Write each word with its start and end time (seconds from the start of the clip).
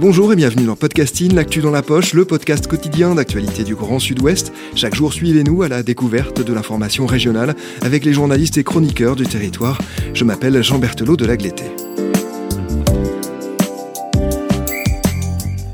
Bonjour 0.00 0.32
et 0.32 0.36
bienvenue 0.36 0.64
dans 0.64 0.76
Podcasting, 0.76 1.34
l'actu 1.34 1.60
dans 1.60 1.70
la 1.70 1.82
poche, 1.82 2.14
le 2.14 2.24
podcast 2.24 2.66
quotidien 2.66 3.14
d'actualité 3.14 3.64
du 3.64 3.74
Grand 3.74 3.98
Sud-Ouest. 3.98 4.50
Chaque 4.74 4.94
jour, 4.94 5.12
suivez-nous 5.12 5.62
à 5.62 5.68
la 5.68 5.82
découverte 5.82 6.40
de 6.40 6.54
l'information 6.54 7.04
régionale 7.04 7.54
avec 7.82 8.06
les 8.06 8.14
journalistes 8.14 8.56
et 8.56 8.64
chroniqueurs 8.64 9.14
du 9.14 9.26
territoire. 9.26 9.78
Je 10.14 10.24
m'appelle 10.24 10.62
Jean 10.62 10.78
Berthelot 10.78 11.18
de 11.18 11.26
Lagleté. 11.26 11.64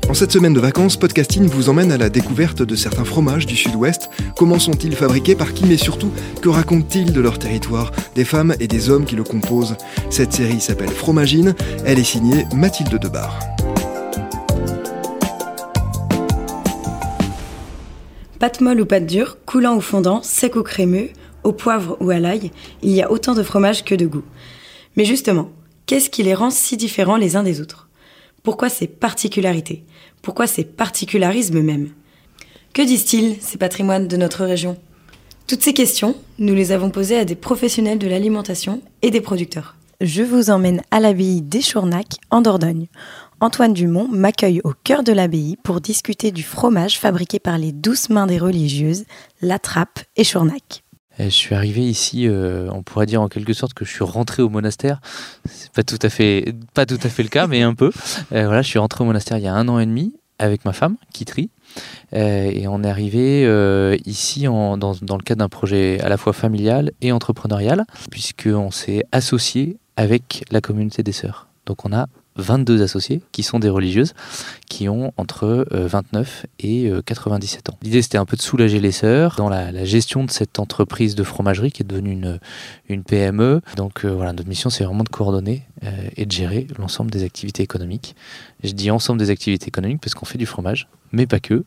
En 0.09 0.13
cette 0.13 0.33
semaine 0.33 0.53
de 0.53 0.59
vacances, 0.59 0.97
Podcasting 0.97 1.45
vous 1.45 1.69
emmène 1.69 1.93
à 1.93 1.97
la 1.97 2.09
découverte 2.09 2.61
de 2.61 2.75
certains 2.75 3.05
fromages 3.05 3.45
du 3.45 3.55
Sud-Ouest. 3.55 4.09
Comment 4.35 4.59
sont-ils 4.59 4.97
fabriqués, 4.97 5.35
par 5.35 5.53
qui, 5.53 5.63
mais 5.63 5.77
surtout, 5.77 6.11
que 6.41 6.49
racontent-ils 6.49 7.13
de 7.13 7.21
leur 7.21 7.39
territoire, 7.39 7.93
des 8.15 8.25
femmes 8.25 8.55
et 8.59 8.67
des 8.67 8.89
hommes 8.89 9.05
qui 9.05 9.15
le 9.15 9.23
composent 9.23 9.77
Cette 10.09 10.33
série 10.33 10.59
s'appelle 10.59 10.89
Fromagine, 10.89 11.55
elle 11.85 11.97
est 11.97 12.03
signée 12.03 12.45
Mathilde 12.53 12.99
Debar. 12.99 13.39
Pâte 18.39 18.61
molle 18.61 18.81
ou 18.81 18.85
pâte 18.85 19.07
dure, 19.07 19.37
coulant 19.45 19.75
ou 19.75 19.81
fondant, 19.81 20.21
sec 20.21 20.55
ou 20.55 20.63
crémeux, 20.63 21.09
au 21.43 21.53
poivre 21.53 21.97
ou 21.99 22.11
à 22.11 22.19
l'ail, 22.19 22.51
il 22.83 22.91
y 22.91 23.01
a 23.01 23.11
autant 23.11 23.33
de 23.33 23.41
fromages 23.41 23.83
que 23.83 23.95
de 23.95 24.05
goûts. 24.05 24.25
Mais 24.95 25.05
justement, 25.05 25.49
qu'est-ce 25.85 26.09
qui 26.09 26.21
les 26.21 26.35
rend 26.35 26.51
si 26.51 26.77
différents 26.77 27.17
les 27.17 27.35
uns 27.35 27.43
des 27.43 27.61
autres? 27.61 27.89
Pourquoi 28.43 28.69
ces 28.69 28.87
particularités? 28.87 29.83
Pourquoi 30.21 30.45
ces 30.45 30.63
particularismes 30.63 31.61
même? 31.61 31.89
Que 32.73 32.83
disent-ils, 32.83 33.37
ces 33.41 33.57
patrimoines 33.57 34.07
de 34.07 34.17
notre 34.17 34.45
région? 34.45 34.77
Toutes 35.47 35.63
ces 35.63 35.73
questions, 35.73 36.15
nous 36.37 36.53
les 36.53 36.71
avons 36.71 36.91
posées 36.91 37.17
à 37.17 37.25
des 37.25 37.35
professionnels 37.35 37.97
de 37.97 38.07
l'alimentation 38.07 38.81
et 39.01 39.09
des 39.09 39.21
producteurs. 39.21 39.77
Je 39.99 40.21
vous 40.21 40.51
emmène 40.51 40.83
à 40.91 40.99
l'abbaye 40.99 41.41
d'Échournac, 41.41 42.17
en 42.29 42.41
Dordogne. 42.41 42.87
Antoine 43.39 43.73
Dumont 43.73 44.07
m'accueille 44.07 44.61
au 44.63 44.73
cœur 44.83 45.03
de 45.03 45.11
l'abbaye 45.11 45.57
pour 45.63 45.79
discuter 45.79 46.31
du 46.31 46.41
fromage 46.41 46.97
fabriqué 46.97 47.37
par 47.39 47.59
les 47.59 47.71
douces 47.71 48.09
mains 48.09 48.25
des 48.25 48.39
religieuses, 48.39 49.03
La 49.43 49.59
Trappe 49.59 49.99
et 50.15 50.23
Chournac. 50.23 50.83
Je 51.19 51.29
suis 51.29 51.53
arrivé 51.53 51.81
ici, 51.81 52.27
euh, 52.27 52.67
on 52.71 52.81
pourrait 52.81 53.05
dire 53.05 53.21
en 53.21 53.27
quelque 53.27 53.53
sorte 53.53 53.75
que 53.75 53.85
je 53.85 53.91
suis 53.91 54.03
rentré 54.03 54.41
au 54.41 54.49
monastère. 54.49 55.01
C'est 55.45 55.71
pas 55.71 55.83
tout 55.83 55.99
à 56.01 56.09
fait, 56.09 56.55
pas 56.73 56.87
tout 56.87 56.97
à 57.03 57.09
fait 57.09 57.21
le 57.21 57.29
cas, 57.29 57.45
mais 57.45 57.61
un 57.61 57.75
peu. 57.75 57.91
Euh, 58.31 58.45
voilà, 58.45 58.63
je 58.63 58.69
suis 58.69 58.79
rentré 58.79 59.03
au 59.03 59.07
monastère 59.07 59.37
il 59.37 59.43
y 59.43 59.47
a 59.47 59.53
un 59.53 59.67
an 59.67 59.77
et 59.77 59.85
demi 59.85 60.15
avec 60.39 60.65
ma 60.65 60.73
femme, 60.73 60.97
Kitri, 61.13 61.51
euh, 62.13 62.51
et 62.51 62.67
on 62.67 62.83
est 62.83 62.89
arrivé 62.89 63.97
ici 64.05 64.43
dans, 64.43 64.77
dans, 64.77 64.93
le 64.93 65.23
cadre 65.23 65.39
d'un 65.39 65.49
projet 65.49 65.99
à 66.01 66.09
la 66.09 66.17
fois 66.17 66.33
familial 66.33 66.91
et 67.01 67.11
entrepreneurial, 67.11 67.85
puisqu'on 68.09 68.71
s'est 68.71 69.03
associé 69.11 69.77
avec 69.95 70.43
la 70.49 70.61
communauté 70.61 71.03
des 71.03 71.11
sœurs. 71.11 71.47
Donc 71.67 71.85
on 71.85 71.93
a 71.93 72.07
22 72.37 72.81
associés 72.81 73.21
qui 73.31 73.43
sont 73.43 73.59
des 73.59 73.69
religieuses 73.69 74.13
qui 74.67 74.89
ont 74.89 75.13
entre 75.17 75.67
29 75.71 76.45
euh, 76.45 76.47
et 76.59 76.91
97 77.05 77.69
euh, 77.69 77.71
ans. 77.71 77.77
L'idée 77.81 78.01
c'était 78.01 78.17
un 78.17 78.25
peu 78.25 78.37
de 78.37 78.41
soulager 78.41 78.79
les 78.79 78.91
sœurs 78.91 79.35
dans 79.35 79.49
la, 79.49 79.85
gestion 79.85 80.23
de 80.23 80.31
cette 80.31 80.59
entreprise 80.59 81.15
de 81.15 81.23
fromagerie 81.23 81.71
qui 81.71 81.83
est 81.83 81.85
devenue 81.85 82.39
une, 82.89 83.03
PME. 83.03 83.61
Donc 83.75 84.05
euh, 84.05 84.09
voilà, 84.09 84.33
notre 84.33 84.49
mission 84.49 84.69
c'est 84.69 84.83
vraiment 84.83 85.03
de 85.03 85.09
coordonner 85.09 85.63
et 86.15 86.25
de 86.25 86.31
gérer 86.31 86.67
l'ensemble 86.79 87.11
des 87.11 87.23
activités 87.23 87.63
économiques. 87.63 88.15
Je 88.63 88.71
dis 88.71 88.89
ensemble 88.89 89.19
des 89.19 89.29
activités 89.29 89.67
économiques 89.67 90.01
parce 90.01 90.15
qu'on 90.15 90.25
fait 90.25 90.37
du 90.37 90.47
fromage, 90.47 90.87
mais 91.11 91.27
pas 91.27 91.39
que. 91.39 91.63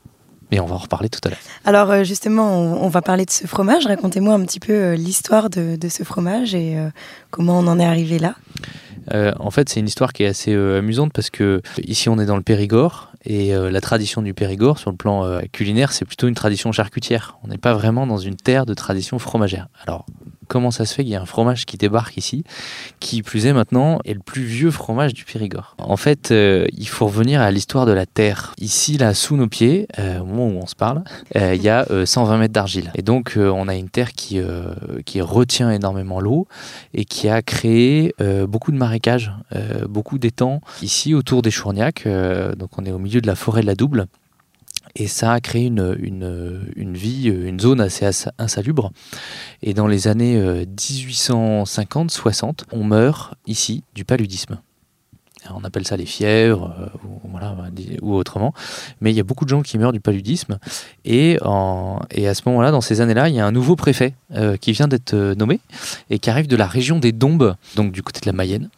Mais 0.51 0.59
on 0.59 0.67
va 0.67 0.75
en 0.75 0.79
reparler 0.79 1.09
tout 1.09 1.21
à 1.23 1.29
l'heure. 1.29 1.39
Alors 1.65 2.03
justement, 2.03 2.59
on, 2.59 2.89
va 2.89 3.03
parler 3.03 3.25
de 3.25 3.31
ce 3.31 3.47
fromage. 3.47 3.87
Racontez-moi 3.87 4.35
un 4.35 4.45
petit 4.45 4.59
peu 4.59 4.95
l'histoire 4.95 5.49
de, 5.49 5.79
ce 5.89 6.03
fromage 6.03 6.57
et 6.57 6.77
comment 7.31 7.61
on 7.61 7.69
en 7.69 7.79
est 7.79 7.85
arrivé 7.85 8.19
là. 8.19 8.35
Euh, 9.13 9.33
en 9.39 9.51
fait, 9.51 9.69
c'est 9.69 9.81
une 9.81 9.87
histoire 9.87 10.13
qui 10.13 10.25
est 10.25 10.29
assez 10.29 10.53
euh, 10.53 10.79
amusante 10.79 11.13
parce 11.13 11.31
que 11.31 11.63
ici, 11.83 12.09
on 12.09 12.19
est 12.19 12.27
dans 12.27 12.37
le 12.37 12.43
Périgord 12.43 13.10
et 13.25 13.55
euh, 13.55 13.71
la 13.71 13.81
tradition 13.81 14.23
du 14.23 14.35
Périgord, 14.35 14.79
sur 14.79 14.91
le 14.91 14.97
plan 14.97 15.41
culinaire, 15.53 15.93
c'est 15.93 16.05
plutôt 16.05 16.29
une 16.29 16.35
tradition 16.35 16.73
charcutière. 16.73 17.39
On 17.43 17.49
n'est 17.49 17.59
pas 17.59 17.75
vraiment 17.75 18.07
dans 18.07 18.19
une 18.19 18.37
terre 18.37 18.67
de 18.67 18.75
tradition 18.75 19.19
fromagère. 19.19 19.69
Alors, 19.83 20.07
comment 20.51 20.73
ça 20.73 20.85
se 20.85 20.95
fait 20.95 21.05
qu'il 21.05 21.13
y 21.13 21.17
a 21.17 21.23
un 21.23 21.27
fromage 21.27 21.65
qui 21.65 21.79
débarque 21.79 22.17
ici, 22.17 22.43
qui 22.99 23.23
plus 23.23 23.47
est 23.47 23.53
maintenant 23.53 24.01
est 24.05 24.15
le 24.15 24.21
plus 24.21 24.43
vieux 24.43 24.73
fromage 24.73 25.15
du 25.15 25.25
Périgord? 25.25 25.77
En 25.79 25.97
fait, 25.97 26.33
euh, 26.33 26.67
il 26.77 26.89
faut 26.89 27.07
revenir 27.07 27.41
à 27.41 27.51
l'histoire 27.53 27.87
de 27.87 27.93
la 27.93 28.05
terre. 28.05 28.53
Ici, 28.59 28.99
là, 28.99 29.15
sous 29.15 29.37
nos 29.37 29.47
pieds, 29.47 29.87
euh, 29.99 30.19
au 30.19 30.25
moment 30.27 30.49
où 30.49 30.61
on 30.61 30.67
se 30.67 30.75
parle, 30.75 31.05
euh, 31.37 31.55
il 31.55 31.63
y 31.63 31.69
a 31.69 31.87
120 32.05 32.37
mètres 32.37 32.53
d'argile. 32.53 32.91
Et 32.97 33.03
donc, 33.03 33.35
on 33.37 33.69
a 33.69 33.77
une 33.77 33.89
terre 33.89 34.13
qui, 34.13 34.41
qui 35.07 35.21
retient 35.21 35.71
énormément 35.71 36.21
l'eau 36.21 36.49
et 36.95 37.05
qui 37.05 37.29
a 37.29 37.43
créé 37.43 38.13
beaucoup 38.49 38.73
de 38.73 38.77
marécages, 38.77 39.33
beaucoup 39.89 40.19
d'étangs 40.19 40.61
ici 40.83 41.15
autour 41.15 41.43
des 41.43 41.53
Chourniacs. 41.53 42.09
donc, 42.59 42.71
on 42.77 42.85
est 42.85 42.91
au 42.91 42.99
milieu 42.99 43.10
de 43.19 43.27
la 43.27 43.35
forêt 43.35 43.63
de 43.63 43.67
la 43.67 43.75
Double. 43.75 44.07
Et 44.97 45.07
ça 45.07 45.33
a 45.33 45.41
créé 45.41 45.67
une, 45.67 45.97
une, 46.01 46.73
une, 46.75 46.97
vie, 46.97 47.29
une 47.29 47.61
zone 47.61 47.81
assez 47.81 48.09
insalubre. 48.39 48.93
Et 49.63 49.75
dans 49.75 49.87
les 49.87 50.09
années 50.09 50.65
1850-60, 50.65 52.45
euh, 52.45 52.53
on 52.73 52.83
meurt 52.85 53.35
ici 53.47 53.85
du 53.95 54.05
paludisme. 54.05 54.59
On 55.55 55.65
appelle 55.65 55.87
ça 55.87 55.97
les 55.97 56.07
fièvres 56.07 56.75
euh, 56.79 56.89
ou, 57.05 57.29
voilà, 57.31 57.57
ou 58.03 58.15
autrement. 58.15 58.53
Mais 59.01 59.11
il 59.13 59.17
y 59.17 59.21
a 59.21 59.23
beaucoup 59.23 59.45
de 59.45 59.51
gens 59.51 59.63
qui 59.63 59.79
meurent 59.79 59.93
du 59.93 60.01
paludisme. 60.01 60.59
Et, 61.05 61.39
en, 61.43 62.01
et 62.11 62.29
à 62.29 62.35
ce 62.35 62.43
moment-là, 62.47 62.71
dans 62.71 62.81
ces 62.81 63.01
années-là, 63.01 63.29
il 63.29 63.37
y 63.37 63.41
a 63.41 63.47
un 63.47 63.53
nouveau 63.53 63.77
préfet 63.77 64.15
euh, 64.35 64.57
qui 64.57 64.73
vient 64.73 64.89
d'être 64.89 65.15
nommé 65.15 65.61
et 66.11 66.19
qui 66.19 66.31
arrive 66.31 66.47
de 66.47 66.57
la 66.57 66.67
région 66.67 66.99
des 66.99 67.13
Dombes, 67.13 67.55
donc 67.77 67.93
du 67.93 68.03
côté 68.03 68.21
de 68.21 68.27
la 68.27 68.33
Mayenne. 68.33 68.69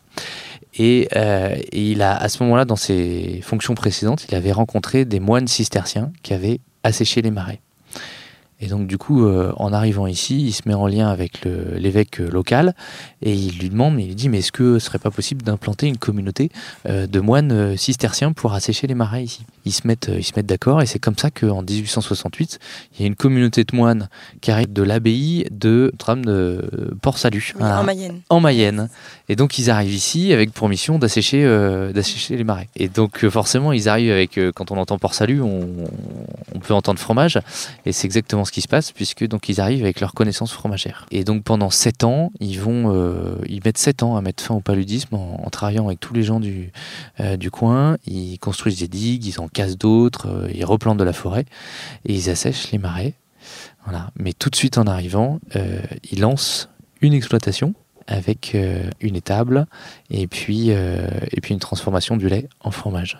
Euh, 0.80 1.56
et, 1.72 1.90
il 1.90 2.02
a, 2.02 2.16
à 2.16 2.28
ce 2.28 2.42
moment-là, 2.42 2.64
dans 2.64 2.76
ses 2.76 3.40
fonctions 3.42 3.74
précédentes, 3.74 4.26
il 4.28 4.34
avait 4.34 4.52
rencontré 4.52 5.04
des 5.04 5.20
moines 5.20 5.48
cisterciens 5.48 6.12
qui 6.22 6.34
avaient 6.34 6.60
asséché 6.82 7.22
les 7.22 7.30
marais. 7.30 7.60
Et 8.62 8.68
donc 8.68 8.86
du 8.86 8.96
coup, 8.96 9.26
euh, 9.26 9.52
en 9.56 9.72
arrivant 9.72 10.06
ici, 10.06 10.40
il 10.46 10.52
se 10.52 10.62
met 10.66 10.74
en 10.74 10.86
lien 10.86 11.08
avec 11.08 11.44
l'évêque 11.44 12.18
local 12.18 12.74
et 13.20 13.34
il 13.34 13.58
lui 13.58 13.68
demande, 13.68 14.00
il 14.00 14.06
lui 14.06 14.14
dit, 14.14 14.28
mais 14.28 14.38
est-ce 14.38 14.52
que 14.52 14.78
ce 14.78 14.86
serait 14.86 14.98
pas 14.98 15.10
possible 15.10 15.42
d'implanter 15.42 15.88
une 15.88 15.98
communauté 15.98 16.50
euh, 16.88 17.06
de 17.06 17.20
moines 17.20 17.76
cisterciens 17.76 18.32
pour 18.32 18.54
assécher 18.54 18.86
les 18.86 18.94
marais 18.94 19.24
ici? 19.24 19.44
Ils 19.64 19.72
se 19.72 19.86
mettent, 19.86 20.10
ils 20.16 20.24
se 20.24 20.32
mettent 20.36 20.46
d'accord 20.46 20.80
et 20.80 20.86
c'est 20.86 20.98
comme 20.98 21.18
ça 21.18 21.30
qu'en 21.30 21.62
1868, 21.62 22.58
il 22.94 23.02
y 23.02 23.04
a 23.04 23.06
une 23.08 23.16
communauté 23.16 23.64
de 23.64 23.76
moines 23.76 24.08
qui 24.40 24.50
arrive 24.50 24.72
de 24.72 24.82
l'abbaye 24.82 25.44
de, 25.50 25.92
de 26.16 26.96
Port-Salut. 27.02 27.54
en 27.60 27.82
Mayenne. 27.82 28.20
En 28.30 28.40
Mayenne. 28.40 28.88
Et 29.28 29.36
donc 29.36 29.58
ils 29.58 29.70
arrivent 29.70 29.94
ici 29.94 30.32
avec 30.32 30.52
pour 30.52 30.68
mission 30.68 30.98
d'assécher 30.98 31.44
euh, 31.44 31.92
d'assécher 31.92 32.36
les 32.36 32.44
marais. 32.44 32.68
Et 32.76 32.88
donc 32.88 33.24
euh, 33.24 33.30
forcément 33.30 33.72
ils 33.72 33.88
arrivent 33.88 34.12
avec, 34.12 34.38
euh, 34.38 34.52
quand 34.54 34.70
on 34.70 34.76
entend 34.76 34.98
Port 34.98 35.14
Salut, 35.14 35.40
on, 35.40 35.66
on, 36.54 36.58
peut 36.58 36.74
entendre 36.74 37.00
fromage. 37.00 37.38
Et 37.86 37.92
c'est 37.92 38.06
exactement 38.06 38.44
ce 38.44 38.51
qui 38.52 38.60
se 38.60 38.68
passe 38.68 38.92
puisque 38.92 39.26
donc 39.26 39.48
ils 39.48 39.60
arrivent 39.60 39.82
avec 39.82 40.00
leurs 40.00 40.14
connaissances 40.14 40.52
fromagères. 40.52 41.06
Et 41.10 41.24
donc 41.24 41.42
pendant 41.42 41.70
7 41.70 42.04
ans, 42.04 42.30
ils 42.38 42.60
vont, 42.60 43.36
ils 43.48 43.60
mettent 43.64 43.78
7 43.78 44.02
ans 44.04 44.16
à 44.16 44.20
mettre 44.20 44.44
fin 44.44 44.54
au 44.54 44.60
paludisme 44.60 45.14
en, 45.16 45.50
travaillant 45.50 45.86
avec 45.86 45.98
tous 45.98 46.14
les 46.14 46.22
gens 46.22 46.38
du, 46.38 46.70
du 47.38 47.50
coin. 47.50 47.96
Ils 48.06 48.38
construisent 48.38 48.78
des 48.78 48.88
digues, 48.88 49.26
ils 49.26 49.40
en 49.40 49.48
cassent 49.48 49.78
d'autres, 49.78 50.48
ils 50.54 50.64
replantent 50.64 50.98
de 50.98 51.04
la 51.04 51.12
forêt 51.12 51.46
et 52.06 52.14
ils 52.14 52.30
assèchent 52.30 52.70
les 52.70 52.78
marais. 52.78 53.14
Voilà. 53.84 54.10
Mais 54.16 54.32
tout 54.32 54.50
de 54.50 54.56
suite 54.56 54.78
en 54.78 54.86
arrivant, 54.86 55.40
ils 56.10 56.20
lancent 56.20 56.68
une 57.00 57.14
exploitation 57.14 57.74
avec 58.06 58.54
euh, 58.54 58.88
une 59.00 59.16
étable 59.16 59.66
et 60.10 60.26
puis, 60.26 60.66
euh, 60.70 61.06
et 61.30 61.40
puis 61.40 61.54
une 61.54 61.60
transformation 61.60 62.16
du 62.16 62.28
lait 62.28 62.48
en 62.60 62.70
fromage. 62.70 63.18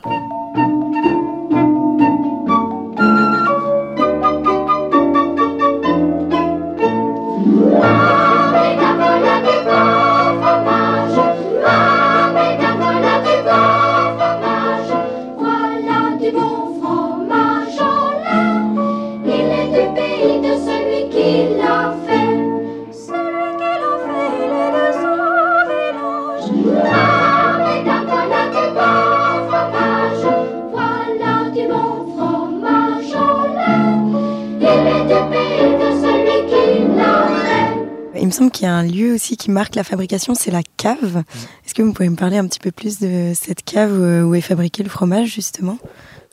Me 38.32 38.37
semble 38.37 38.50
qu'il 38.50 38.64
y 38.64 38.69
a 38.69 38.75
un 38.75 38.82
lieu 38.82 39.12
aussi 39.12 39.37
qui 39.37 39.50
marque 39.50 39.75
la 39.75 39.84
fabrication, 39.84 40.34
c'est 40.34 40.50
la 40.50 40.62
cave. 40.78 41.22
Est-ce 41.66 41.75
que 41.75 41.82
vous 41.82 41.93
pouvez 41.93 42.08
me 42.08 42.16
parler 42.16 42.38
un 42.38 42.46
petit 42.46 42.60
peu 42.60 42.70
plus 42.70 42.98
de 42.98 43.32
cette 43.34 43.62
cave 43.62 43.93
où 44.26 44.34
est 44.34 44.40
fabriqué 44.40 44.82
le 44.82 44.88
fromage, 44.88 45.28
justement? 45.28 45.78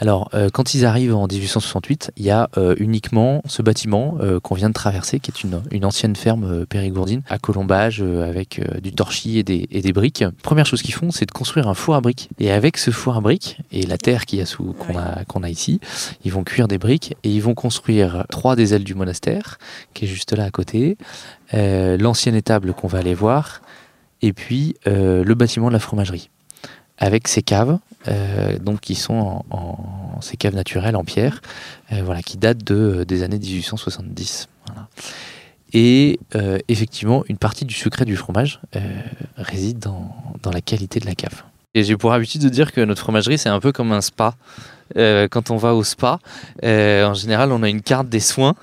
Alors, 0.02 0.30
euh, 0.34 0.50
quand 0.50 0.74
ils 0.74 0.86
arrivent 0.86 1.14
en 1.14 1.28
1868, 1.28 2.12
il 2.16 2.24
y 2.24 2.30
a 2.30 2.50
euh, 2.58 2.74
uniquement 2.80 3.42
ce 3.46 3.62
bâtiment 3.62 4.16
euh, 4.22 4.40
qu'on 4.40 4.56
vient 4.56 4.70
de 4.70 4.74
traverser, 4.74 5.20
qui 5.20 5.30
est 5.30 5.44
une, 5.44 5.62
une 5.72 5.84
ancienne 5.84 6.16
ferme 6.16 6.66
périgourdine 6.66 7.22
à 7.28 7.38
colombage 7.38 8.02
avec 8.02 8.62
du 8.82 8.94
torchis 8.94 9.40
et 9.40 9.44
des, 9.44 9.68
et 9.72 9.82
des, 9.82 9.92
briques. 9.92 10.24
Première 10.42 10.66
chose 10.66 10.82
qu'ils 10.82 10.94
font, 10.94 11.12
c'est 11.12 11.26
de 11.26 11.32
construire 11.32 11.68
un 11.68 11.74
four 11.74 11.96
à 11.96 12.02
briques. 12.02 12.30
Et 12.40 12.50
avec 12.50 12.78
ce 12.78 12.92
four 12.92 13.18
à 13.18 13.22
briques 13.22 13.58
et 13.74 13.86
la 13.86 13.98
terre 13.98 14.26
qu'il 14.26 14.40
y 14.40 14.42
a 14.42 14.46
sous 14.46 14.74
qu'on 14.74 14.98
a, 14.98 15.26
qu'on 15.26 15.44
a 15.44 15.50
ici, 15.50 15.82
ils 16.24 16.32
vont 16.32 16.44
cuire 16.44 16.70
des 16.70 16.78
briques 16.78 17.16
et 17.24 17.30
ils 17.30 17.42
vont 17.42 17.54
construire 17.54 18.26
trois 18.30 18.56
des 18.56 18.74
ailes 18.74 18.86
du 18.86 18.96
monastère, 18.96 19.58
qui 19.94 20.06
est 20.06 20.08
juste 20.08 20.32
là 20.32 20.46
à 20.46 20.52
côté, 20.52 20.98
l'ancienne 21.54 22.36
étable 22.36 22.74
qu'on 22.74 22.88
va 22.88 23.00
aller 23.00 23.14
voir, 23.14 23.62
et 24.22 24.32
puis 24.32 24.76
le 24.86 25.34
bâtiment 25.34 25.68
de 25.68 25.74
la 25.74 25.80
fromagerie 25.80 26.30
avec 27.00 27.28
ces 27.28 27.42
caves, 27.42 27.80
donc 28.62 28.80
qui 28.82 28.96
sont 28.96 29.44
en, 29.50 30.22
ces 30.22 30.38
caves 30.38 30.56
naturelles 30.56 30.96
en 30.96 31.04
pierre, 31.04 31.42
euh, 31.92 32.02
voilà, 32.04 32.22
qui 32.22 32.38
datent 32.38 32.70
euh, 32.72 33.06
des 33.06 33.24
années 33.24 33.40
1870. 33.40 34.48
Et 35.74 36.20
effectivement, 36.68 37.24
une 37.28 37.38
partie 37.38 37.64
du 37.64 37.76
secret 37.76 38.04
du 38.04 38.16
fromage 38.16 38.60
réside 39.36 39.78
dans 39.78 40.52
la 40.52 40.62
qualité 40.62 41.00
de 41.00 41.06
la 41.06 41.14
cave. 41.14 41.44
Et 41.76 41.84
j'ai 41.84 41.98
pour 41.98 42.14
habitude 42.14 42.42
de 42.42 42.50
dire 42.50 42.72
que 42.72 42.82
notre 42.82 43.02
fromagerie, 43.04 43.38
c'est 43.38 43.50
un 43.50 43.60
peu 43.60 43.72
comme 43.72 43.92
un 43.92 44.02
spa. 44.02 44.34
Euh, 44.98 45.28
quand 45.30 45.52
on 45.52 45.58
va 45.58 45.76
au 45.76 45.84
spa, 45.84 46.18
euh, 46.64 47.06
en 47.06 47.14
général, 47.14 47.52
on 47.52 47.62
a 47.62 47.70
une 47.70 47.84
carte 47.84 48.10
des 48.10 48.20
soins 48.20 48.56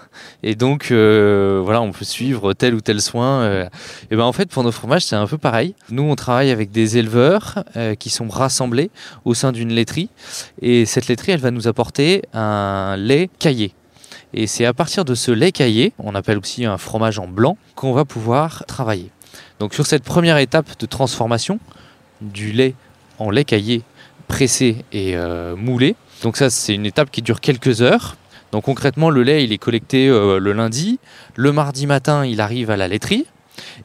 et 0.43 0.57
donc 0.57 0.89
euh, 0.91 1.63
voilà, 1.65 1.81
on 1.83 1.93
peut 1.93 2.05
suivre 2.05 2.53
tel 2.53 2.75
ou 2.75 2.81
tel 2.81 3.01
soin. 3.01 3.69
et 4.11 4.17
ben 4.17 4.25
en 4.25 4.33
fait, 4.33 4.49
pour 4.49 4.65
nos 4.65 4.73
fromages, 4.73 5.05
c'est 5.05 5.15
un 5.15 5.29
peu 5.29 5.39
pareil. 5.39 5.77
Nous, 5.91 6.03
on 6.03 6.17
travaille 6.17 6.51
avec 6.51 6.73
des 6.73 6.99
éleveurs 6.99 7.63
qui 8.01 8.11
sont 8.11 8.27
rassemblés 8.27 8.91
au 9.25 9.35
sein 9.35 9.53
d'une 9.53 9.73
laiterie 9.73 10.11
et 10.61 10.85
cette 10.85 11.07
laiterie, 11.07 11.31
elle 11.31 11.41
va 11.41 11.53
nous 11.53 11.69
apporter 11.69 12.23
un 12.33 12.97
lait 12.97 13.31
caillé. 13.39 13.73
Et 14.35 14.49
c'est 14.49 14.65
à 14.65 14.75
partir 14.75 15.05
de 15.05 15.15
ce 15.15 15.31
lait 15.31 15.53
caillé, 15.53 15.93
on 16.01 16.17
appelle 16.17 16.39
aussi 16.39 16.65
un 16.65 16.77
fromage 16.77 17.21
en 17.21 17.29
blanc, 17.29 17.57
qu'on 17.77 17.93
va 17.93 18.05
pouvoir 18.05 18.65
travailler. 18.67 19.13
Donc 19.61 19.75
sur 19.75 19.87
cette 19.87 20.03
première 20.03 20.39
étape 20.39 20.77
de 20.81 20.87
transformation 20.87 21.61
du 22.21 22.51
lait 22.51 22.75
en 23.19 23.31
lait 23.31 23.45
caillé 23.45 23.83
pressé 24.29 24.85
et 24.93 25.17
euh, 25.17 25.57
moulé. 25.57 25.97
Donc 26.23 26.37
ça, 26.37 26.51
c'est 26.51 26.75
une 26.75 26.87
étape 26.87 27.11
qui 27.11 27.23
dure 27.23 27.41
quelques 27.41 27.83
heures. 27.83 28.17
Donc 28.53 28.65
concrètement, 28.65 29.11
le 29.11 29.23
lait, 29.23 29.45
il 29.45 29.53
est 29.53 29.59
collecté 29.59 30.09
euh, 30.09 30.39
le 30.39 30.53
lundi. 30.53 30.99
Le 31.35 31.53
mardi 31.53 31.87
matin, 31.87 32.25
il 32.25 32.41
arrive 32.41 32.71
à 32.71 32.77
la 32.77 32.89
laiterie. 32.89 33.27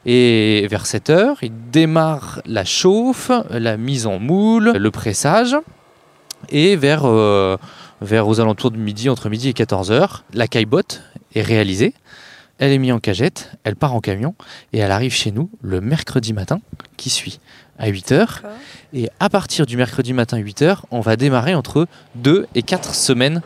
Et 0.04 0.66
vers 0.70 0.86
7 0.86 1.10
heures, 1.10 1.36
il 1.42 1.52
démarre 1.70 2.42
la 2.44 2.64
chauffe, 2.64 3.30
la 3.50 3.76
mise 3.76 4.06
en 4.06 4.18
moule, 4.18 4.72
le 4.76 4.90
pressage. 4.90 5.56
Et 6.50 6.76
vers, 6.76 7.02
euh, 7.04 7.56
vers 8.00 8.28
aux 8.28 8.40
alentours 8.40 8.70
de 8.70 8.76
midi, 8.76 9.08
entre 9.08 9.30
midi 9.30 9.48
et 9.48 9.52
14 9.52 9.90
heures, 9.90 10.24
la 10.34 10.46
caillebotte 10.46 11.02
est 11.34 11.42
réalisée. 11.42 11.94
Elle 12.58 12.72
est 12.72 12.78
mise 12.78 12.92
en 12.92 13.00
cagette, 13.00 13.52
elle 13.64 13.76
part 13.76 13.94
en 13.94 14.00
camion 14.00 14.34
et 14.72 14.78
elle 14.78 14.92
arrive 14.92 15.12
chez 15.12 15.32
nous 15.32 15.50
le 15.62 15.80
mercredi 15.80 16.32
matin 16.32 16.60
qui 16.96 17.10
suit 17.10 17.40
à 17.78 17.90
8h. 17.90 18.40
Et 18.94 19.08
à 19.20 19.28
partir 19.28 19.66
du 19.66 19.76
mercredi 19.76 20.12
matin 20.12 20.38
8h, 20.38 20.82
on 20.90 21.00
va 21.00 21.16
démarrer 21.16 21.54
entre 21.54 21.88
2 22.16 22.46
et 22.54 22.62
4 22.62 22.94
semaines 22.94 23.42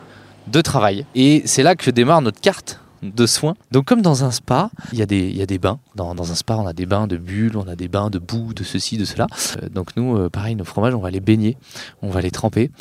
de 0.47 0.61
travail. 0.61 1.05
Et 1.15 1.41
c'est 1.45 1.63
là 1.63 1.75
que 1.75 1.89
démarre 1.89 2.21
notre 2.21 2.39
carte 2.39 2.79
de 3.03 3.25
soins. 3.25 3.55
Donc 3.71 3.85
comme 3.85 4.01
dans 4.01 4.23
un 4.23 4.31
spa, 4.31 4.69
il 4.91 4.99
y 4.99 5.01
a 5.01 5.05
des, 5.05 5.57
bains. 5.59 5.79
Dans, 5.95 6.31
un 6.31 6.35
spa, 6.35 6.55
on 6.55 6.67
a 6.67 6.73
des 6.73 6.85
bains 6.85 7.07
de 7.07 7.17
bulles, 7.17 7.57
on 7.57 7.67
a 7.67 7.75
des 7.75 7.87
bains 7.87 8.09
de 8.09 8.19
boue, 8.19 8.53
de 8.53 8.63
ceci, 8.63 8.97
de 8.97 9.05
cela. 9.05 9.27
Euh, 9.61 9.69
donc 9.69 9.95
nous, 9.95 10.17
euh, 10.17 10.29
pareil, 10.29 10.55
nos 10.55 10.63
fromages, 10.63 10.93
on 10.93 10.99
va 10.99 11.11
les 11.11 11.19
baigner, 11.19 11.57
on 12.01 12.09
va 12.09 12.21
les 12.21 12.31
tremper. 12.31 12.71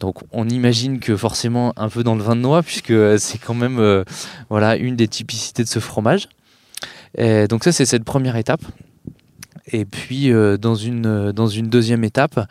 Donc 0.00 0.18
on 0.32 0.48
imagine 0.48 0.98
que 0.98 1.16
forcément 1.16 1.72
un 1.76 1.88
peu 1.88 2.02
dans 2.02 2.14
le 2.14 2.22
vin 2.22 2.36
de 2.36 2.40
noix, 2.40 2.62
puisque 2.62 2.90
euh, 2.90 3.18
c'est 3.18 3.38
quand 3.38 3.54
même 3.54 4.04
voilà, 4.50 4.76
une 4.76 4.96
des 4.96 5.08
typicités 5.08 5.62
de 5.62 5.68
ce 5.68 5.78
fromage. 5.78 6.28
Donc 7.18 7.64
ça, 7.64 7.72
c'est 7.72 7.86
cette 7.86 8.04
première 8.04 8.36
étape. 8.36 8.60
Et 9.72 9.84
puis 9.84 10.30
dans, 10.60 10.74
une, 10.74 11.32
deuxième 11.32 12.04
étape, 12.04 12.46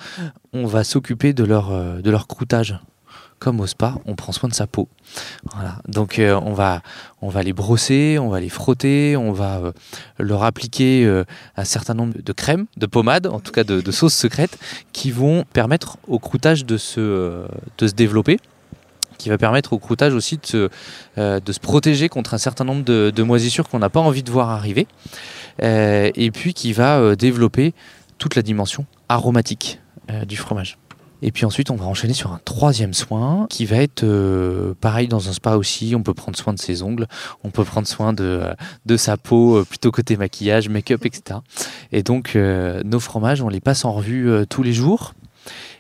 on 0.54 0.66
va 0.66 0.84
s'occuper 0.84 1.34
de 1.34 1.44
leur, 1.44 2.02
de 2.02 2.10
leur 2.10 2.28
croûtage. 2.28 2.80
Comme 3.40 3.60
au 3.60 3.68
spa, 3.68 3.96
on 4.06 4.16
prend 4.16 4.32
soin 4.32 4.50
de 4.50 4.54
sa 4.54 4.66
peau. 4.66 4.88
Donc 5.88 6.20
on, 6.20 6.54
va, 6.54 6.82
on 7.22 7.30
va 7.30 7.44
les 7.44 7.54
brosser, 7.54 8.18
on 8.20 8.30
va 8.30 8.40
les 8.40 8.50
frotter, 8.50 9.18
on 9.18 9.34
va 9.34 9.74
leur 10.18 10.44
appliquer 10.44 11.06
un 11.58 11.66
certain 11.66 11.94
nombre 11.94 12.14
de 12.18 12.34
crèmes, 12.34 12.66
de 12.78 12.86
pommades, 12.86 13.28
en 13.28 13.40
tout 13.40 13.52
cas 13.52 13.64
de, 13.64 13.92
sauces 13.92 14.16
secrètes, 14.16 14.58
qui 14.94 15.12
vont 15.12 15.44
permettre 15.52 15.98
au 16.08 16.18
croûtage 16.18 16.66
de 16.66 16.78
se, 16.78 17.46
développer 17.96 18.40
qui 19.18 19.30
va 19.30 19.38
permettre 19.38 19.72
au 19.74 19.80
croûtage 19.80 20.14
aussi 20.14 20.38
de 20.38 20.70
se, 21.16 21.60
protéger 21.60 22.10
contre 22.10 22.34
un 22.34 22.38
certain 22.38 22.64
nombre 22.64 22.84
de, 22.84 23.24
moisissures 23.24 23.68
qu'on 23.68 23.80
n'a 23.80 23.90
pas 23.90 24.00
envie 24.00 24.24
de 24.24 24.32
voir 24.32 24.50
arriver. 24.50 24.88
Euh, 25.64 26.12
et 26.16 26.32
puis 26.32 26.54
qui 26.54 26.74
va 26.74 27.00
euh, 27.00 27.16
développer 27.16 27.74
toute 28.18 28.36
la 28.36 28.42
dimension 28.42 28.86
aromatique 29.08 29.80
euh, 30.10 30.26
du 30.26 30.36
fromage. 30.36 30.78
Et 31.22 31.32
puis 31.32 31.46
ensuite, 31.46 31.72
on 31.72 31.76
va 31.76 31.86
enchaîner 31.86 32.14
sur 32.14 32.32
un 32.32 32.40
troisième 32.44 32.94
soin 32.94 33.48
qui 33.50 33.66
va 33.66 33.78
être 33.78 34.06
pareil 34.82 35.08
dans 35.08 35.30
un 35.30 35.34
spa 35.34 35.56
aussi. 35.56 35.94
On 35.96 36.04
peut 36.04 36.14
prendre 36.14 36.38
soin 36.38 36.54
de 36.54 36.60
ses 36.60 36.84
ongles, 36.84 37.08
on 37.44 37.50
peut 37.50 37.64
prendre 37.64 37.88
soin 37.88 38.14
de, 38.14 38.44
de 38.86 38.98
sa 38.98 39.18
peau, 39.18 39.64
plutôt 39.66 39.92
côté 39.92 40.18
maquillage, 40.18 40.70
make-up, 40.70 41.06
etc. 41.06 41.40
Et 41.92 42.04
donc, 42.04 42.36
nos 42.36 43.00
fromages, 43.00 43.42
on 43.42 43.50
les 43.50 43.62
passe 43.62 43.86
en 43.86 43.94
revue 43.94 44.46
tous 44.50 44.64
les 44.64 44.74
jours. 44.74 45.14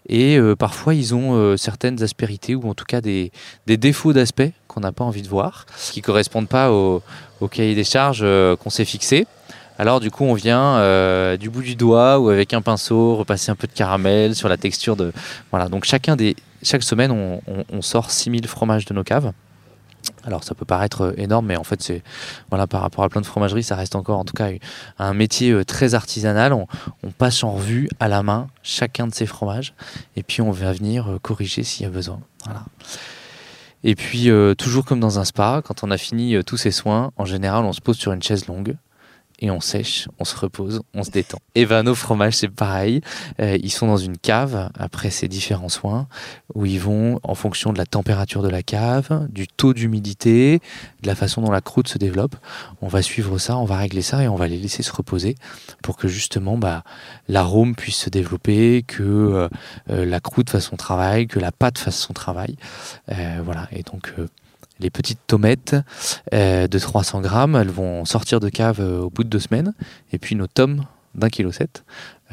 Et 0.08 0.40
parfois, 0.58 0.94
ils 0.94 1.14
ont 1.14 1.58
certaines 1.58 2.02
aspérités 2.04 2.56
ou 2.56 2.70
en 2.70 2.74
tout 2.74 2.86
cas 2.86 3.02
des, 3.02 3.32
des 3.68 3.78
défauts 3.78 4.14
d'aspect 4.14 4.54
qu'on 4.68 4.80
n'a 4.80 4.92
pas 4.92 5.04
envie 5.04 5.22
de 5.22 5.28
voir, 5.28 5.66
qui 5.92 6.02
correspondent 6.02 6.50
pas 6.50 6.72
au, 6.72 7.02
au 7.42 7.48
cahier 7.48 7.76
des 7.76 7.84
charges 7.84 8.26
qu'on 8.58 8.70
s'est 8.70 8.86
fixé. 8.86 9.28
Alors 9.78 10.00
du 10.00 10.10
coup, 10.10 10.24
on 10.24 10.34
vient 10.34 10.78
euh, 10.78 11.38
du 11.38 11.50
bout 11.50 11.62
du 11.62 11.76
doigt 11.76 12.20
ou 12.20 12.30
avec 12.30 12.54
un 12.54 12.62
pinceau 12.62 13.16
repasser 13.18 13.52
un 13.52 13.56
peu 13.56 13.68
de 13.68 13.74
caramel 13.74 14.36
sur 14.36 14.48
la 14.48 14.58
texture 14.58 14.96
de 14.96 15.12
voilà. 15.52 15.68
Donc 15.68 15.84
chacun 15.84 16.16
des 16.16 16.36
chaque 16.64 16.84
semaine, 16.84 17.12
on, 17.12 17.82
sort 17.82 18.10
6000 18.10 18.48
fromages 18.48 18.86
de 18.86 18.94
nos 18.94 19.04
caves. 19.04 19.32
Alors 20.24 20.44
ça 20.44 20.56
peut 20.56 20.66
paraître 20.66 21.02
euh, 21.02 21.14
énorme, 21.18 21.48
mais 21.48 21.58
en 21.58 21.64
fait 21.64 21.82
c'est 21.82 22.04
voilà 22.50 22.68
par 22.68 22.82
rapport 22.82 23.04
à 23.04 23.10
plein 23.10 23.22
de 23.22 23.26
fromageries, 23.26 23.64
ça 23.64 23.76
reste 23.76 23.96
encore 23.96 24.20
en 24.20 24.26
tout 24.26 24.34
cas 24.34 24.50
un 24.98 25.14
métier 25.14 25.52
euh, 25.52 25.66
très 25.66 25.94
artisanal. 25.94 26.54
On, 26.54 26.68
passe 27.18 27.44
en 27.44 27.54
revue 27.54 27.90
à 28.00 28.08
la 28.08 28.24
main 28.24 28.48
chacun 28.64 29.08
de 29.08 29.14
ces 29.14 29.26
fromages 29.26 29.74
et 30.16 30.24
puis 30.24 30.42
on 30.42 30.52
va 30.52 30.72
venir 30.74 31.18
corriger 31.22 31.64
s'il 31.64 31.84
y 31.84 31.86
a 31.86 31.92
besoin. 31.92 32.20
Voilà. 32.46 32.64
Et 33.84 33.96
puis 33.96 34.30
toujours 34.58 34.86
comme 34.86 35.00
dans 35.00 35.20
un 35.20 35.26
spa, 35.26 35.62
quand 35.64 35.84
on 35.84 35.92
a 35.92 35.98
fini 35.98 36.44
tous 36.44 36.58
ces 36.58 36.72
soins, 36.72 37.12
en 37.18 37.26
général 37.26 37.66
on 37.66 37.74
se 37.74 37.82
pose 37.82 37.98
sur 37.98 38.12
une 38.12 38.24
chaise 38.24 38.48
longue 38.48 38.76
et 39.40 39.52
on 39.52 39.60
sèche, 39.60 40.08
on 40.20 40.26
se 40.26 40.36
repose, 40.36 40.82
on 40.94 41.04
se 41.04 41.12
détend. 41.12 41.40
Et 41.56 41.66
ben 41.66 41.84
nos 41.84 41.96
fromages 41.96 42.36
c'est 42.36 42.50
pareil, 42.50 43.02
euh, 43.40 43.58
ils 43.62 43.72
sont 43.72 43.88
dans 43.88 43.98
une 43.98 44.18
cave 44.18 44.70
après 44.78 45.10
ces 45.10 45.28
différents 45.28 45.70
soins 45.70 46.08
où 46.54 46.66
ils 46.66 46.80
vont 46.80 47.20
en 47.24 47.36
fonction 47.36 47.74
de 47.74 47.78
la 47.78 47.86
température 47.86 48.42
de 48.42 48.50
la 48.50 48.64
cave, 48.64 49.28
du 49.30 49.48
taux 49.48 49.74
d'humidité, 49.74 50.62
de 51.02 51.08
la 51.08 51.16
façon 51.16 51.42
dont 51.42 51.52
la 51.52 51.62
croûte 51.62 51.88
se 51.88 51.98
développe, 51.98 52.36
on 52.82 52.88
va 52.88 53.02
suivre 53.02 53.38
ça, 53.38 53.58
on 53.58 53.66
va 53.66 53.78
régler 53.78 54.02
ça 54.02 54.24
et 54.24 54.28
on 54.28 54.36
va 54.36 54.48
les 54.48 54.58
laisser 54.58 54.84
se 54.84 54.94
reposer 54.94 55.36
pour 55.82 55.98
que 55.98 56.08
justement 56.08 56.58
bah, 56.58 56.84
l'arôme 57.28 57.76
puisse 57.76 57.98
se 57.98 58.10
développer, 58.10 58.84
que 58.88 59.04
euh, 59.04 59.50
euh, 59.90 60.06
la 60.06 60.20
croûte 60.20 60.50
fasse 60.50 60.66
son 60.66 60.78
travail, 60.78 61.28
que 61.28 61.40
la 61.40 61.52
pâte 61.52 61.78
fasse 61.78 61.98
son 61.98 62.14
travail. 62.14 62.56
voilà 63.08 63.68
et 63.72 63.84
donc 63.84 64.14
les 64.80 64.90
petites 64.90 65.20
tomates 65.28 65.76
euh, 66.34 66.68
de 66.68 66.80
300 66.80 67.22
grammes, 67.22 67.56
elles 67.56 67.70
vont 67.70 68.06
sortir 68.06 68.40
de 68.40 68.50
cave 68.50 68.80
euh, 68.80 69.02
au 69.02 69.10
bout 69.10 69.24
de 69.24 69.30
deux 69.30 69.40
semaines. 69.40 69.74
Et 70.12 70.20
puis 70.20 70.36
nos 70.36 70.48
tomes 70.48 70.86
d'un 71.14 71.30
kilo 71.30 71.52
7, 71.52 71.84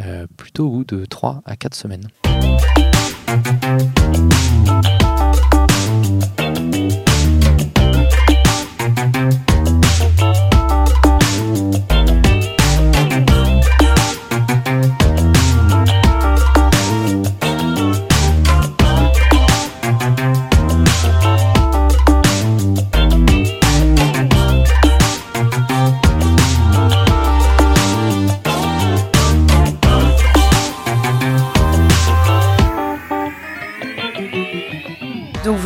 euh, 0.01 0.27
plutôt 0.37 0.67
au 0.67 0.71
bout 0.71 0.85
de 0.85 1.05
3 1.05 1.43
à 1.45 1.57
4 1.57 1.75
semaines. 1.75 2.09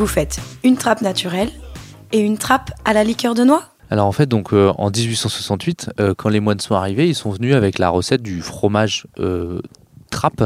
Faites 0.07 0.41
une 0.65 0.77
trappe 0.77 1.03
naturelle 1.03 1.51
et 2.13 2.21
une 2.21 2.39
trappe 2.39 2.71
à 2.85 2.93
la 2.93 3.05
liqueur 3.05 3.35
de 3.35 3.45
noix. 3.45 3.65
Alors 3.91 4.07
en 4.07 4.13
fait, 4.13 4.27
donc 4.27 4.53
euh, 4.53 4.73
en 4.79 4.91
1868, 4.91 5.91
euh, 6.01 6.15
quand 6.15 6.29
les 6.29 6.41
moines 6.41 6.61
sont 6.61 6.75
arrivés, 6.75 7.09
ils 7.09 7.15
sont 7.15 7.31
venus 7.31 7.55
avec 7.55 7.79
la 7.79 7.89
recette 7.89 8.23
du 8.23 8.43
fromage 8.43 9.07
euh, 9.19 9.61
trappe, 10.11 10.43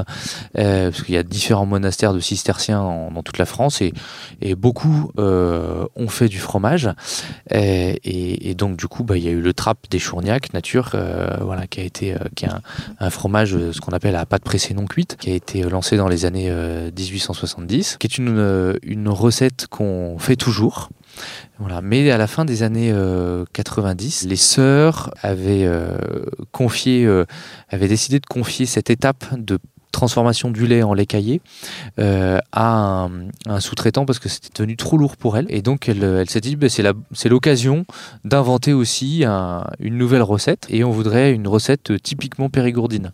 parce 0.55 1.03
qu'il 1.03 1.15
y 1.15 1.19
a 1.19 1.23
différents 1.23 1.67
monastères 1.67 2.13
de 2.13 2.21
cisterciens 2.21 2.83
dans 3.13 3.23
toute 3.23 3.39
la 3.39 3.47
France 3.47 3.83
et, 3.83 3.93
beaucoup 4.55 5.11
ont 5.17 6.09
fait 6.09 6.29
du 6.29 6.39
fromage. 6.39 6.91
Et, 7.51 8.55
donc 8.57 8.77
du 8.77 8.89
coup, 8.89 9.05
bah, 9.05 9.17
il 9.17 9.25
y 9.25 9.29
a 9.29 9.33
eu 9.33 9.41
le 9.41 9.55
trappe 9.55 9.87
des 9.91 9.99
Chourniacs, 9.99 10.53
nature, 10.53 10.95
voilà, 11.41 11.67
qui 11.67 11.81
a 11.81 11.85
été 11.85 12.15
un, 12.99 13.11
fromage, 13.11 13.57
ce 13.73 13.81
qu'on 13.81 13.93
appelle 13.93 14.17
à 14.17 14.27
pâte 14.27 14.43
pressée 14.43 14.75
non 14.75 14.87
cuite, 14.87 15.17
qui 15.19 15.31
a 15.31 15.35
été 15.35 15.63
lancé 15.63 15.97
dans 15.97 16.09
les 16.09 16.25
années 16.25 16.51
1870, 16.51 17.97
qui 17.99 18.07
est 18.07 18.19
une 18.19 19.09
recette 19.09 19.67
qu'on 19.69 20.19
fait 20.19 20.37
toujours. 20.37 20.91
Mais 21.83 22.11
à 22.11 22.19
la 22.19 22.27
fin 22.27 22.45
des 22.45 22.63
années 22.63 22.93
90, 23.53 24.25
euh, 24.25 24.29
les 24.29 24.37
sœurs 24.37 25.11
avaient 25.23 25.65
euh, 25.65 25.97
euh, 26.87 27.25
avaient 27.69 27.89
décidé 27.89 28.21
de 28.21 28.27
confier 28.27 28.67
cette 28.67 28.91
étape 28.91 29.25
de 29.37 29.59
transformation 29.93 30.51
du 30.51 30.67
lait 30.67 30.85
en 30.85 30.95
lait 30.95 31.05
caillé 31.05 31.41
à 31.99 33.09
un, 33.47 33.61
sous-traitant 33.61 34.07
parce 34.07 34.21
que 34.21 34.29
c'était 34.29 34.51
devenu 34.55 34.77
trop 34.77 34.97
lourd 34.97 35.17
pour 35.17 35.37
elle. 35.37 35.47
Et 35.49 35.63
donc 35.63 35.89
elle, 35.89 36.05
elle 36.05 36.31
s'est 36.31 36.41
dit 36.41 36.55
bah, 36.55 36.69
c'est 36.69 37.29
l'occasion 37.29 37.85
d'inventer 38.25 38.73
aussi 38.73 39.25
une 39.81 39.99
nouvelle 39.99 40.23
recette 40.23 40.67
et 40.71 40.85
on 40.85 40.91
voudrait 40.91 41.33
une 41.33 41.49
recette 41.49 42.01
typiquement 42.03 42.49
périgourdine. 42.51 43.13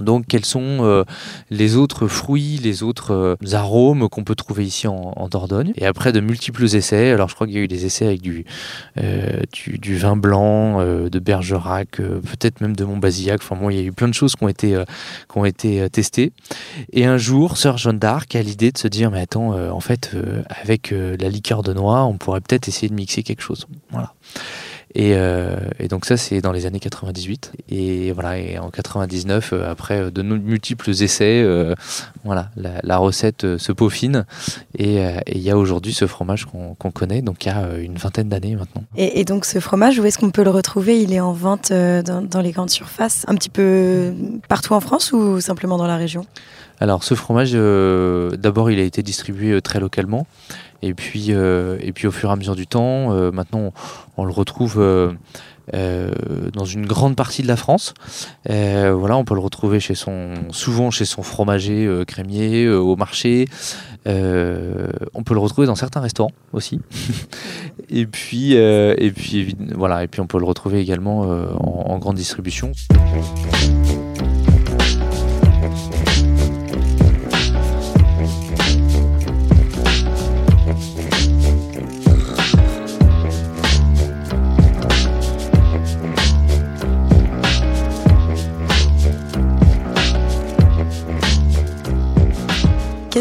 Donc 0.00 0.26
quels 0.26 0.44
sont 0.44 0.78
euh, 0.80 1.04
les 1.50 1.76
autres 1.76 2.08
fruits, 2.08 2.58
les 2.62 2.82
autres 2.82 3.12
euh, 3.12 3.36
arômes 3.52 4.08
qu'on 4.08 4.24
peut 4.24 4.34
trouver 4.34 4.64
ici 4.64 4.86
en, 4.86 5.28
Dordogne? 5.30 5.72
Et 5.76 5.86
après 5.86 6.12
de 6.12 6.20
multiples 6.20 6.64
essais, 6.64 7.10
alors 7.10 7.28
je 7.28 7.34
crois 7.34 7.46
qu'il 7.46 7.56
y 7.56 7.58
a 7.58 7.62
eu 7.62 7.68
des 7.68 7.84
essais 7.86 8.06
avec 8.06 8.20
du, 8.20 8.44
euh, 8.98 9.40
vin 9.84 10.16
blanc, 10.16 10.82
de 10.82 11.18
Bergerac, 11.18 11.96
peut-être 11.96 12.60
même 12.60 12.74
de 12.74 12.84
Montbazillac, 12.84 13.40
enfin 13.42 13.56
bon, 13.56 13.70
il 13.70 13.76
y 13.76 13.80
a 13.80 13.82
eu 13.82 13.92
plein 13.92 14.08
de 14.08 14.14
choses 14.14 14.34
qui 14.34 14.44
ont 14.44 14.48
été, 14.48 14.82
qui 15.30 15.38
ont 15.38 15.44
été 15.44 15.88
testées. 15.90 16.32
Et 16.92 17.04
un 17.04 17.18
jour, 17.18 17.56
Sœur 17.56 17.78
Jeanne 17.78 17.98
d'Arc 17.98 18.34
a 18.34 18.42
l'idée 18.42 18.72
de 18.72 18.78
se 18.78 18.88
dire, 18.88 19.10
mais 19.10 19.20
attends, 19.20 19.54
en 19.70 19.80
fait, 19.80 20.16
avec 20.48 20.92
la 20.92 21.28
liqueur 21.28 21.62
de 21.62 21.72
noix, 21.72 22.04
on 22.04 22.16
pourrait 22.16 22.40
peut-être 22.40 22.68
essayer 22.68 22.88
de 22.88 22.94
mixer 22.94 23.22
quelque 23.22 23.42
chose. 23.42 23.66
Voilà. 23.90 24.12
Euh, 24.98 25.56
et, 25.78 25.88
donc 25.88 26.04
ça, 26.04 26.16
c'est 26.16 26.40
dans 26.40 26.52
les 26.52 26.66
années 26.66 26.80
98. 26.80 27.52
Et 27.70 28.12
voilà, 28.12 28.38
et 28.38 28.58
en 28.58 28.70
99, 28.70 29.52
euh, 29.52 29.70
après 29.70 30.10
de 30.10 30.22
multiples 30.22 30.90
essais, 30.90 31.42
euh, 31.42 31.74
voilà, 32.24 32.50
la, 32.56 32.96
recette 32.98 33.58
se 33.58 33.72
peaufine. 33.72 34.24
Et 34.78 35.02
il 35.26 35.40
y 35.40 35.50
a 35.50 35.56
aujourd'hui 35.56 35.92
ce 35.92 36.06
fromage 36.06 36.46
qu'on 36.46 36.90
connaît, 36.90 37.22
donc 37.22 37.44
il 37.44 37.48
y 37.48 37.50
a 37.50 37.78
une 37.78 37.96
vingtaine 37.96 38.28
d'années 38.28 38.54
maintenant. 38.54 38.84
Et, 38.96 39.24
donc 39.24 39.44
ce 39.44 39.58
fromage, 39.58 39.98
où 39.98 40.04
est-ce 40.04 40.18
qu'on 40.18 40.30
peut 40.30 40.44
le 40.44 40.50
retrouver? 40.50 41.00
Il 41.00 41.12
est 41.12 41.20
en 41.20 41.32
vente 41.32 41.72
dans, 41.72 42.40
les 42.40 42.52
grandes 42.52 42.70
surfaces, 42.70 43.24
un 43.28 43.34
petit 43.34 43.50
peu 43.50 44.12
partout 44.48 44.74
en 44.74 44.80
France 44.80 45.12
ou 45.12 45.40
simplement 45.40 45.78
dans 45.78 45.86
la 45.86 45.96
région? 45.96 46.26
Alors 46.80 47.04
ce 47.04 47.14
fromage, 47.14 47.52
d'abord 47.52 48.70
il 48.70 48.78
a 48.78 48.82
été 48.82 49.02
distribué 49.02 49.60
très 49.62 49.80
localement. 49.80 50.26
Et 50.82 50.94
puis, 50.94 51.26
euh, 51.30 51.78
et 51.80 51.92
puis 51.92 52.06
au 52.08 52.10
fur 52.10 52.28
et 52.28 52.32
à 52.32 52.36
mesure 52.36 52.56
du 52.56 52.66
temps, 52.66 53.12
euh, 53.12 53.30
maintenant 53.30 53.72
on, 54.16 54.24
le 54.24 54.32
retrouve 54.32 54.78
euh, 54.78 55.12
dans 56.52 56.64
une 56.64 56.86
grande 56.86 57.14
partie 57.14 57.42
de 57.42 57.48
la 57.48 57.56
France. 57.56 57.94
voilà, 58.46 59.16
on 59.16 59.24
peut 59.24 59.34
le 59.34 59.40
retrouver 59.40 59.78
chez 59.78 59.94
son, 59.94 60.34
souvent 60.50 60.90
chez 60.90 61.04
son 61.04 61.22
fromager 61.22 61.88
crémier, 62.06 62.68
au 62.68 62.96
marché. 62.96 63.46
on 64.06 65.22
peut 65.24 65.34
le 65.34 65.40
retrouver 65.40 65.68
dans 65.68 65.76
certains 65.76 66.00
restaurants 66.00 66.32
aussi. 66.52 66.80
et 67.88 68.06
puis, 68.06 68.54
et 68.54 69.12
puis 69.12 69.56
voilà, 69.74 70.02
et 70.02 70.08
puis 70.08 70.20
on 70.20 70.26
peut 70.26 70.38
le 70.38 70.46
retrouver 70.46 70.80
également 70.80 71.20
en, 71.20 71.92
en 71.92 71.98
grande 71.98 72.16
distribution. 72.16 72.72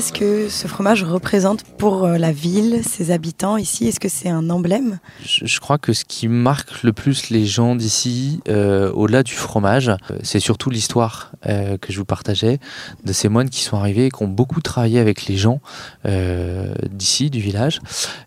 Qu'est-ce 0.01 0.13
que 0.13 0.49
ce 0.49 0.67
fromage 0.67 1.03
représente 1.03 1.63
pour 1.63 2.05
euh, 2.05 2.17
la 2.17 2.31
ville, 2.31 2.81
ses 2.83 3.11
habitants 3.11 3.55
ici? 3.55 3.87
Est-ce 3.87 3.99
que 3.99 4.09
c'est 4.09 4.29
un 4.29 4.49
emblème? 4.49 4.97
Je, 5.23 5.59
crois 5.59 5.77
que 5.77 5.93
ce 5.93 6.05
qui 6.05 6.27
marque 6.27 6.81
le 6.81 6.91
plus 6.91 7.29
les 7.29 7.45
gens 7.45 7.75
d'ici, 7.75 8.41
euh, 8.49 8.91
au-delà 8.93 9.21
du 9.21 9.33
fromage, 9.33 9.89
euh, 9.89 10.17
c'est 10.23 10.39
surtout 10.39 10.71
l'histoire 10.71 11.33
que 11.43 11.93
je 11.93 11.99
vous 11.99 12.05
partageais 12.05 12.59
de 13.03 13.13
ces 13.13 13.29
moines 13.29 13.51
qui 13.51 13.61
sont 13.61 13.77
arrivés 13.77 14.07
et 14.07 14.09
qui 14.09 14.23
ont 14.23 14.27
beaucoup 14.27 14.61
travaillé 14.61 14.99
avec 14.99 15.25
les 15.25 15.37
gens 15.37 15.59
d'ici, 16.05 17.29
du 17.29 17.39
village. 17.39 17.79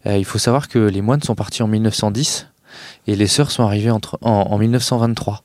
il 0.05 0.25
faut 0.25 0.39
savoir 0.39 0.69
que 0.69 0.79
les 0.79 1.01
moines 1.01 1.23
sont 1.23 1.37
partis 1.37 1.63
en 1.63 1.69
1910 1.69 2.49
et 3.07 3.17
les 3.17 3.27
sœurs 3.27 3.51
sont 3.51 3.63
arrivées 3.63 3.91
entre, 3.91 4.19
en, 4.23 4.57
1923. 4.59 5.43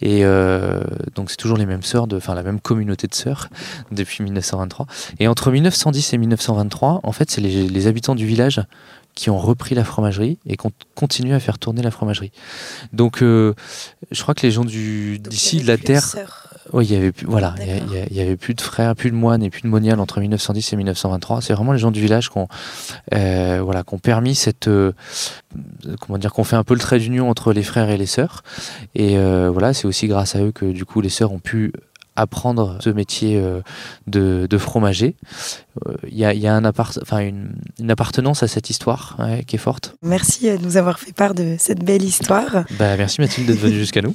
Et 0.00 0.24
euh, 0.24 0.80
donc 1.14 1.30
c'est 1.30 1.36
toujours 1.36 1.58
les 1.58 1.66
mêmes 1.66 1.82
sœurs, 1.82 2.06
enfin 2.12 2.34
la 2.34 2.42
même 2.42 2.60
communauté 2.60 3.06
de 3.06 3.14
sœurs 3.14 3.48
depuis 3.92 4.22
1923. 4.22 4.86
Et 5.18 5.28
entre 5.28 5.50
1910 5.50 6.12
et 6.12 6.18
1923, 6.18 7.00
en 7.02 7.12
fait, 7.12 7.30
c'est 7.30 7.40
les, 7.40 7.86
habitants 7.86 8.14
du 8.14 8.26
village 8.26 8.62
qui 9.14 9.30
ont 9.30 9.38
repris 9.38 9.74
la 9.74 9.84
fromagerie 9.84 10.38
et 10.46 10.56
qui 10.56 10.66
ont 10.66 10.72
continué 10.94 11.34
à 11.34 11.40
faire 11.40 11.58
tourner 11.58 11.82
la 11.82 11.90
fromagerie. 11.90 12.30
Donc 12.92 13.22
euh, 13.22 13.54
je 14.10 14.22
crois 14.22 14.34
que 14.34 14.42
les 14.42 14.52
gens 14.52 14.64
d'ici, 14.64 15.60
de 15.60 15.66
la 15.66 15.76
terre... 15.76 16.46
Oui, 16.72 16.86
il 16.86 16.92
y 16.92 16.96
avait 16.96 17.12
plus, 17.12 17.26
voilà, 17.26 17.54
il 17.60 18.16
y, 18.16 18.20
avait 18.20 18.36
plus 18.36 18.54
de 18.54 18.60
frères, 18.60 18.94
plus 18.94 19.10
de 19.10 19.16
moines 19.16 19.42
et 19.42 19.50
plus 19.50 19.62
de 19.62 19.66
moniales 19.66 19.98
entre 19.98 20.20
1910 20.20 20.72
et 20.72 20.76
1923. 20.76 21.40
C'est 21.40 21.52
vraiment 21.52 21.72
les 21.72 21.78
gens 21.78 21.90
du 21.90 22.00
village 22.00 22.30
qui 22.30 22.38
ont, 22.38 22.48
euh, 23.14 23.60
voilà, 23.62 23.82
qui 23.82 23.94
ont 23.94 23.98
permis 23.98 24.34
cette, 24.34 24.68
euh, 24.68 24.92
comment 26.00 26.18
dire, 26.18 26.32
qu'on 26.32 26.44
fait 26.44 26.56
un 26.56 26.64
peu 26.64 26.74
le 26.74 26.80
trait 26.80 26.98
d'union 26.98 27.28
entre 27.28 27.52
les 27.52 27.62
frères 27.62 27.90
et 27.90 27.96
les 27.96 28.06
sœurs. 28.06 28.42
Et 28.94 29.18
euh, 29.18 29.50
voilà, 29.50 29.72
c'est 29.72 29.86
aussi 29.86 30.06
grâce 30.06 30.36
à 30.36 30.42
eux 30.42 30.52
que 30.52 30.66
du 30.66 30.84
coup 30.84 31.00
les 31.00 31.08
sœurs 31.08 31.32
ont 31.32 31.40
pu 31.40 31.72
apprendre 32.14 32.76
ce 32.80 32.90
métier 32.90 33.42
de, 34.06 34.58
fromager. 34.58 35.16
Il 36.06 36.18
y, 36.18 36.24
a, 36.24 36.54
un 36.54 36.64
enfin 36.66 37.20
une, 37.20 37.54
appartenance 37.88 38.42
à 38.42 38.48
cette 38.48 38.68
histoire 38.68 39.16
qui 39.46 39.56
est 39.56 39.60
forte. 39.60 39.94
Merci 40.02 40.50
de 40.50 40.58
nous 40.58 40.76
avoir 40.76 40.98
fait 40.98 41.14
part 41.14 41.34
de 41.34 41.56
cette 41.58 41.82
belle 41.82 42.02
histoire. 42.02 42.64
Bah, 42.78 42.96
merci 42.98 43.22
Mathilde 43.22 43.46
d'être 43.46 43.60
venue 43.60 43.78
jusqu'à 43.78 44.02
nous. 44.02 44.14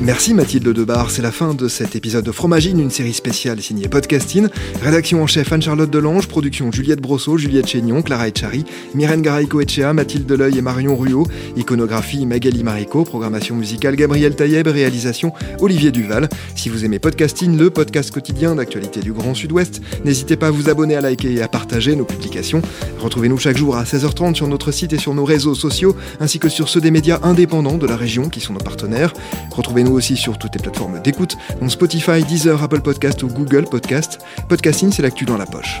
Merci 0.00 0.34
Mathilde 0.34 0.68
Debar, 0.68 1.10
c'est 1.10 1.22
la 1.22 1.30
fin 1.30 1.54
de 1.54 1.66
cet 1.66 1.96
épisode 1.96 2.24
de 2.24 2.32
Fromagine, 2.32 2.78
une 2.78 2.90
série 2.90 3.14
spéciale 3.14 3.62
signée 3.62 3.88
Podcasting. 3.88 4.48
Rédaction 4.82 5.22
en 5.22 5.26
chef 5.26 5.50
Anne-Charlotte 5.50 5.88
Delange, 5.88 6.26
production 6.26 6.70
Juliette 6.70 7.00
Brosseau, 7.00 7.38
Juliette 7.38 7.68
Chénion, 7.68 8.02
Clara 8.02 8.28
Echari, 8.28 8.64
Myrène 8.94 9.22
Garaïco 9.22 9.62
Echea, 9.62 9.94
Mathilde 9.94 10.26
Deleuil 10.26 10.58
et 10.58 10.62
Marion 10.62 10.94
Ruot, 10.94 11.26
iconographie 11.56 12.26
Magali 12.26 12.62
Marico, 12.62 13.04
programmation 13.04 13.56
musicale 13.56 13.96
Gabriel 13.96 14.34
Taïeb, 14.34 14.66
réalisation 14.66 15.32
Olivier 15.60 15.90
Duval. 15.90 16.28
Si 16.54 16.68
vous 16.68 16.84
aimez 16.84 16.98
Podcasting, 16.98 17.56
le 17.56 17.70
podcast 17.70 18.10
quotidien 18.10 18.56
d'actualité 18.56 19.00
du 19.00 19.12
Grand 19.12 19.34
Sud-Ouest, 19.34 19.80
n'hésitez 20.04 20.36
pas 20.36 20.48
à 20.48 20.50
vous 20.50 20.68
abonner, 20.68 20.96
à 20.96 21.00
liker 21.00 21.32
et 21.32 21.42
à 21.42 21.48
partager 21.48 21.96
nos 21.96 22.04
publications. 22.04 22.60
Retrouvez-nous 23.00 23.38
chaque 23.38 23.56
jour 23.56 23.76
à 23.76 23.84
16h30 23.84 24.34
sur 24.34 24.48
notre 24.48 24.70
site 24.70 24.92
et 24.92 24.98
sur 24.98 25.14
nos 25.14 25.24
réseaux 25.24 25.54
sociaux, 25.54 25.96
ainsi 26.20 26.38
que 26.38 26.50
sur 26.50 26.68
ceux 26.68 26.80
des 26.80 26.90
médias 26.90 27.20
indépendants 27.22 27.78
de 27.78 27.86
la 27.86 27.96
région 27.96 28.28
qui 28.28 28.40
sont 28.40 28.52
nos 28.52 28.60
partenaires. 28.60 29.14
Retrouvez-nous 29.50 29.93
aussi 29.94 30.16
sur 30.16 30.38
toutes 30.38 30.54
les 30.54 30.62
plateformes 30.62 31.00
d'écoute, 31.00 31.36
dont 31.60 31.68
Spotify, 31.68 32.22
Deezer, 32.22 32.62
Apple 32.62 32.80
Podcast 32.80 33.22
ou 33.22 33.28
Google 33.28 33.64
Podcast. 33.64 34.18
Podcasting, 34.48 34.92
c'est 34.92 35.02
l'actu 35.02 35.24
dans 35.24 35.38
la 35.38 35.46
poche. 35.46 35.80